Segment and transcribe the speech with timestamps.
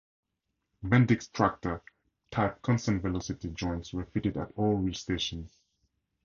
[0.83, 1.79] Bendix "Tracta"
[2.31, 5.61] type constant velocity joints were fitted at all wheel stations.